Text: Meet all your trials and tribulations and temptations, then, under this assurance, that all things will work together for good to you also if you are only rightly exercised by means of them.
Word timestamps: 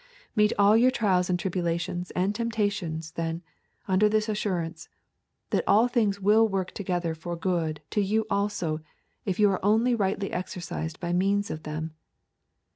Meet 0.35 0.51
all 0.57 0.75
your 0.75 0.89
trials 0.89 1.29
and 1.29 1.37
tribulations 1.37 2.09
and 2.15 2.33
temptations, 2.33 3.11
then, 3.11 3.43
under 3.87 4.09
this 4.09 4.27
assurance, 4.27 4.89
that 5.51 5.63
all 5.67 5.87
things 5.87 6.19
will 6.19 6.47
work 6.47 6.71
together 6.71 7.13
for 7.13 7.35
good 7.35 7.81
to 7.91 8.01
you 8.01 8.25
also 8.27 8.79
if 9.25 9.39
you 9.39 9.47
are 9.51 9.63
only 9.63 9.93
rightly 9.93 10.31
exercised 10.33 10.99
by 10.99 11.13
means 11.13 11.51
of 11.51 11.61
them. 11.61 11.93